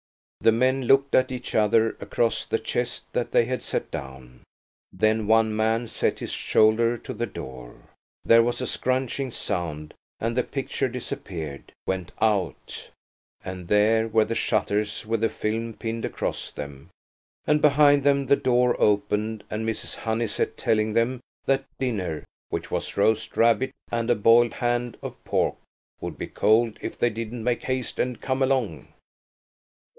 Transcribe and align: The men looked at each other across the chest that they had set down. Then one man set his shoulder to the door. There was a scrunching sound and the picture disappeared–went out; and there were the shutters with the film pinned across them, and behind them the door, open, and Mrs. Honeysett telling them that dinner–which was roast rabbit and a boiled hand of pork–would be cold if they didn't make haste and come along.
The 0.39 0.51
men 0.51 0.85
looked 0.85 1.13
at 1.13 1.31
each 1.31 1.53
other 1.53 1.89
across 1.99 2.43
the 2.43 2.57
chest 2.57 3.05
that 3.13 3.29
they 3.31 3.45
had 3.45 3.61
set 3.61 3.91
down. 3.91 4.39
Then 4.91 5.27
one 5.27 5.55
man 5.55 5.87
set 5.87 6.17
his 6.17 6.31
shoulder 6.31 6.97
to 6.97 7.13
the 7.13 7.27
door. 7.27 7.75
There 8.25 8.41
was 8.41 8.59
a 8.59 8.65
scrunching 8.65 9.29
sound 9.29 9.93
and 10.19 10.35
the 10.35 10.41
picture 10.41 10.87
disappeared–went 10.87 12.11
out; 12.19 12.89
and 13.45 13.67
there 13.67 14.07
were 14.07 14.25
the 14.25 14.33
shutters 14.33 15.05
with 15.05 15.21
the 15.21 15.29
film 15.29 15.75
pinned 15.75 16.05
across 16.05 16.49
them, 16.49 16.89
and 17.45 17.61
behind 17.61 18.03
them 18.03 18.25
the 18.25 18.35
door, 18.35 18.75
open, 18.81 19.43
and 19.51 19.69
Mrs. 19.69 19.97
Honeysett 19.97 20.57
telling 20.57 20.93
them 20.93 21.19
that 21.45 21.65
dinner–which 21.77 22.71
was 22.71 22.97
roast 22.97 23.37
rabbit 23.37 23.69
and 23.91 24.09
a 24.09 24.15
boiled 24.15 24.53
hand 24.53 24.97
of 25.03 25.23
pork–would 25.23 26.17
be 26.17 26.25
cold 26.25 26.79
if 26.81 26.97
they 26.97 27.11
didn't 27.11 27.43
make 27.43 27.65
haste 27.65 27.99
and 27.99 28.19
come 28.19 28.41
along. 28.41 28.87